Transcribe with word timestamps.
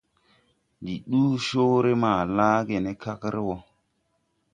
Ndi 0.81 0.93
duu 1.09 1.33
coore 1.47 1.91
maa 2.03 2.21
laage 2.37 2.77
ne 2.81 2.91
kagre 3.01 3.39
wɔɔ. 3.47 3.57